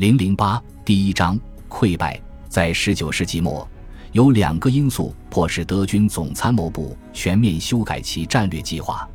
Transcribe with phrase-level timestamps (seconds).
[0.00, 1.38] 零零八第一章
[1.68, 2.18] 溃败。
[2.48, 3.68] 在十九世纪末，
[4.12, 9.06] 有两个因素迫使德军总参谋部全面修改其战略计划。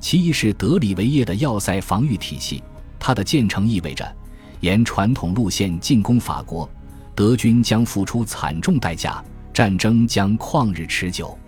[0.00, 2.64] 其一是德里维耶的要塞防御体系，
[2.98, 4.10] 它的建成意味着
[4.60, 6.66] 沿传统路线进攻法国，
[7.14, 9.22] 德军将付出惨重代价，
[9.52, 11.38] 战争将旷日持久。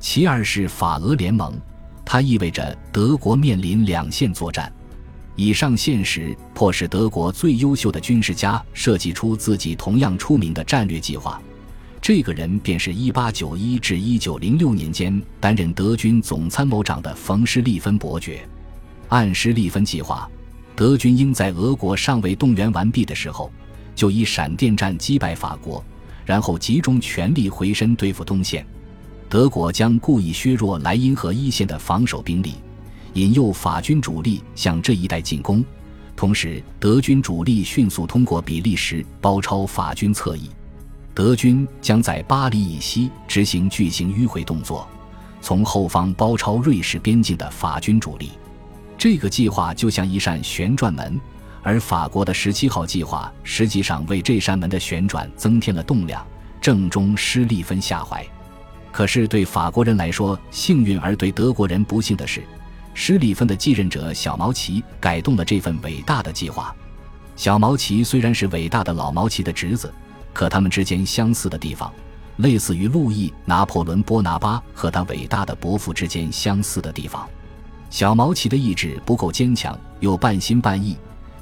[0.00, 1.56] 其二是法俄联盟，
[2.04, 4.72] 它意味着德国面临两线作战。
[5.36, 11.40] 以上现实迫使德国最优秀的军事家设计出自己同样出名的战略计划。
[12.00, 18.46] 这个人便是1891至1906年间担任德军总参谋长的冯·施利芬伯爵。
[19.08, 20.28] 按施利芬计划，
[20.76, 23.50] 德军应在俄国尚未动员完毕的时候，
[23.94, 25.82] 就以闪电战击败法国，
[26.24, 28.66] 然后集中全力回身对付东线。
[29.28, 32.54] 德国将故意削弱莱茵河一线的防守兵力，
[33.14, 35.64] 引诱法军主力向这一带进攻，
[36.14, 40.50] 同时德军主力迅速通过比利时包抄法军侧翼。
[41.14, 44.88] 德军将在巴黎以西执行巨型迂回动作，
[45.40, 48.32] 从后方包抄瑞士边境的法军主力。
[48.98, 51.20] 这个计划就像一扇旋转门，
[51.62, 56.26] 而法国的十七号计划实际上为这扇门的旋转增添了动量，
[56.60, 58.26] 正中施利芬下怀。
[58.90, 62.42] 可是对法国人来说幸运，而对德国人不幸的是，
[62.94, 66.74] 施里芬的继任者小毛奇改动了这份伟大的计划。
[67.36, 69.92] 小毛奇虽然是伟大的老毛奇的侄子。
[70.32, 71.92] 可他们之间相似的地方，
[72.38, 77.24] 类似于路易·拿破仑·波拿巴和他伟大的伯父之间相似的地方。
[77.88, 80.96] 小毛奇的意志不够坚强，又半心半意。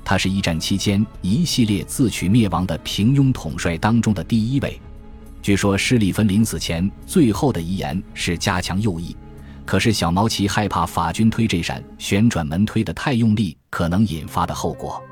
[0.05, 4.79] 他是一战期间一系列自取灭亡的平庸统帅当中的第一位。
[5.41, 9.17] 据说施里芬临死前最后的遗言是加强右翼，
[9.65, 15.03] 可是小毛奇害怕法军推这扇旋转门推得太用力，可能引发的后果。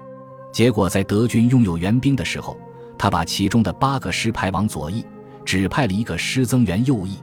[0.52, 2.56] 结果在德军拥有援兵的时候。
[3.02, 5.02] 他把其中的八个师派往左翼，
[5.42, 7.16] 只派了一个师增援右翼。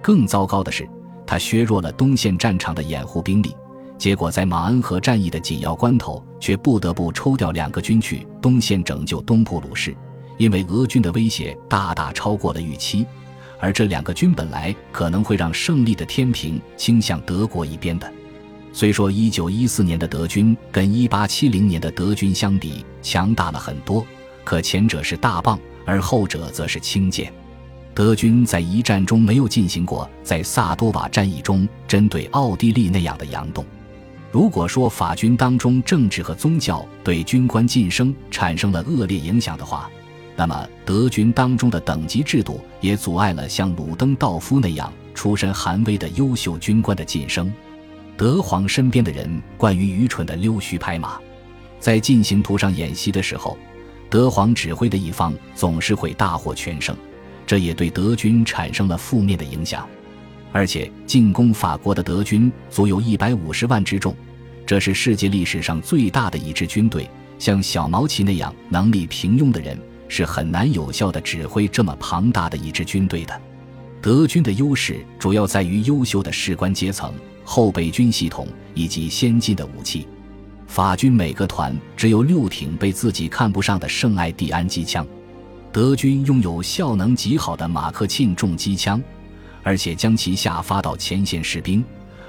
[0.00, 0.88] 更糟糕的是，
[1.26, 3.54] 他削弱了东线战场的掩护兵力，
[3.98, 9.94] 结果在马恩河战役的紧要关头，却不得不抽调两个军去东线拯救东普鲁士，
[10.38, 13.04] 因为俄军的威胁大大超过了预期。
[13.60, 18.12] 而这两个军本来可能会让胜利的天平倾向德国一边的。
[18.72, 24.04] 虽说1914年的德军跟1870年的德军相比强大了很多。
[24.42, 27.32] 可前者是大棒，而后者则是轻剑。
[27.94, 33.64] 德军在一战中没有进行过在萨多瓦战役中针对奥地利那样的佯动。
[34.32, 39.90] 如果说法军当中政治和宗教对军官晋升产生了恶劣影响的话，
[40.40, 47.52] 那么德军当中的等级制度也阻碍了像鲁登道夫那样出身寒微的优秀军官的晋升。
[48.16, 51.20] 德皇身边的人惯于愚蠢的溜须拍马，
[51.78, 53.58] 在进行图上演习的时候。
[54.08, 56.96] 德皇指挥的一方总是会大获全胜，
[57.46, 59.86] 这也对德军产生了负面的影响。
[60.52, 64.16] 而且，进攻法国的德军足有一百五十万之众，
[64.64, 67.06] 这是世界历史上最大的一支军队。
[67.38, 69.78] 像小毛奇那样能力平庸的人
[70.10, 73.40] 是很难有效的指挥这么庞大的一支军队的。
[74.02, 80.08] 德军的优势主要在于优秀的士官阶层、后备军系统以及先进的武器。
[80.66, 85.06] 法军每个团只有六挺被自己看不上的圣艾蒂安机枪，
[85.72, 89.02] 德军拥有效能极好的马克沁重机枪，
[89.62, 91.84] 而且将其下发到前线士兵，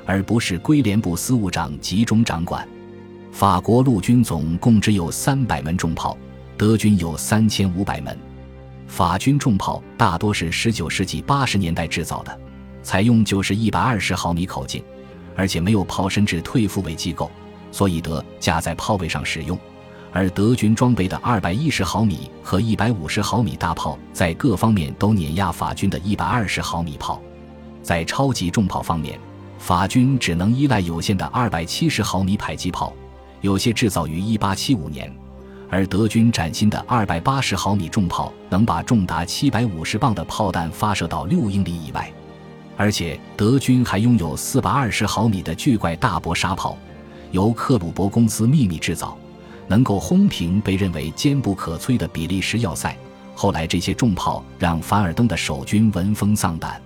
[0.05, 2.67] 而不是归连部司务长集中掌管。
[3.31, 6.17] 法国陆军总共只有三百门重炮，
[6.61, 8.15] 德军有三千五百门。
[8.85, 12.39] 法军重炮大多是十九世纪八十年代制造的，
[12.83, 14.83] 采用就是一百二十毫米口径，
[15.35, 17.31] 而且没有炮身至退复位机构。
[17.71, 19.57] 所以得架在炮位上使用，
[20.13, 27.19] 而德军装备的二百一十毫米和一百五十毫米大炮在各方面都碾压法军的一百二十毫米炮。
[27.81, 29.19] 在超级重炮方面，
[29.57, 32.93] 法军只能依赖有限的二百七十毫米迫击炮，
[33.39, 35.11] 有些制造于一八七五年，
[35.71, 42.11] 而德军崭新的二百八十毫米重炮能把重达七百五十磅的炮弹发射到六英里以外，
[42.75, 46.77] 而且德军还拥有四百二十毫米的巨怪大波沙炮。
[47.31, 49.17] 由克鲁伯公司秘密制造，
[49.69, 52.93] 能够轰平被认为坚不可摧的比利时要塞。
[53.33, 56.81] 后来，这些重炮让凡尔登的守军闻风丧胆。